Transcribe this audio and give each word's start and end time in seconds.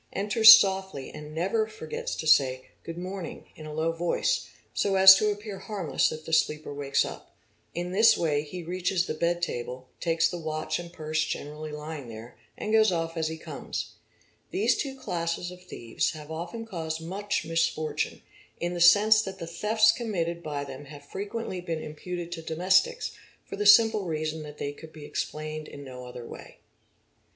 enters 0.13 0.57
softly 0.59 1.11
and 1.11 1.31
never 1.31 1.67
forgets 1.67 2.15
to 2.15 2.25
say 2.25 2.69
"good 2.83 2.97
morning" 2.97 3.45
in 3.55 3.67
a 3.67 3.71
low 3.71 3.91
voice, 3.91 4.49
so 4.73 4.95
as 4.95 5.13
to 5.13 5.29
appear 5.29 5.59
harmless 5.59 6.11
if 6.11 6.25
the 6.25 6.33
sleeper 6.33 6.73
wakes 6.73 7.05
up; 7.05 7.35
in 7.75 7.91
this 7.91 8.17
way 8.17 8.41
he 8.41 8.63
reaches 8.63 9.05
the 9.05 9.13
bed 9.13 9.43
table, 9.43 9.89
takes 9.99 10.27
the 10.27 10.39
watch 10.39 10.79
and 10.79 10.91
purse 10.91 11.23
generally 11.25 11.71
lying 11.71 12.07
there, 12.07 12.35
and 12.57 12.73
goes 12.73 12.91
off 12.91 13.15
as 13.15 13.27
he 13.27 13.37
comes. 13.37 13.91
These 14.49 14.75
two 14.75 14.95
classes 14.97 15.51
of 15.51 15.61
thieves 15.63 16.13
have 16.13 16.31
often 16.31 16.65
caused_ 16.65 17.01
much 17.05 17.45
misfortune, 17.45 18.23
in 18.59 18.73
the 18.73 18.81
sense 18.81 19.21
that 19.21 19.37
the 19.37 19.45
thefts 19.45 19.91
committed 19.91 20.41
by 20.41 20.63
them 20.63 20.85
have 20.85 21.05
frequently 21.05 21.61
been 21.61 21.79
imputed 21.83 22.31
to 22.31 22.41
domestics, 22.41 23.11
for 23.45 23.55
the 23.55 23.67
simple 23.67 24.05
reason 24.05 24.41
that 24.41 24.57
they_ 24.57 24.73
could 24.79 24.91
be 24.93 25.05
explained 25.05 25.67
in 25.67 25.83
no 25.83 26.07
other 26.07 26.25
way. 26.25 26.57